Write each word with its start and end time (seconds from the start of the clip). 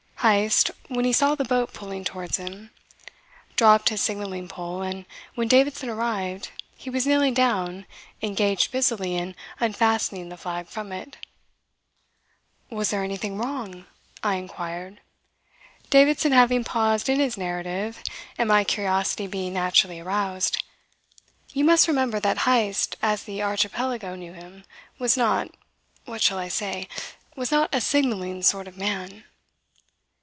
Heyst, 0.23 0.69
when 0.87 1.03
he 1.05 1.13
saw 1.13 1.33
the 1.33 1.43
boat 1.43 1.73
pulling 1.73 2.03
towards 2.03 2.37
him, 2.37 2.69
dropped 3.55 3.89
his 3.89 4.01
signalling 4.03 4.47
pole; 4.47 4.83
and 4.83 5.07
when 5.33 5.47
Davidson 5.47 5.89
arrived, 5.89 6.51
he 6.77 6.91
was 6.91 7.07
kneeling 7.07 7.33
down 7.33 7.87
engaged 8.21 8.71
busily 8.71 9.15
in 9.15 9.33
unfastening 9.59 10.29
the 10.29 10.37
flag 10.37 10.67
from 10.67 10.91
it. 10.91 11.17
"Was 12.69 12.91
there 12.91 13.03
anything 13.03 13.39
wrong?" 13.39 13.87
I 14.21 14.35
inquired, 14.35 15.01
Davidson 15.89 16.33
having 16.33 16.63
paused 16.63 17.09
in 17.09 17.19
his 17.19 17.35
narrative 17.35 18.03
and 18.37 18.47
my 18.49 18.63
curiosity 18.63 19.25
being 19.25 19.53
naturally 19.53 19.99
aroused. 20.01 20.61
You 21.51 21.63
must 21.63 21.87
remember 21.87 22.19
that 22.19 22.41
Heyst 22.45 22.95
as 23.01 23.23
the 23.23 23.41
Archipelago 23.41 24.13
knew 24.13 24.33
him 24.33 24.65
was 24.99 25.17
not 25.17 25.49
what 26.05 26.21
shall 26.21 26.37
I 26.37 26.47
say 26.47 26.87
was 27.35 27.49
not 27.51 27.73
a 27.73 27.81
signalling 27.81 28.43
sort 28.43 28.67
of 28.67 28.77
man. 28.77 29.23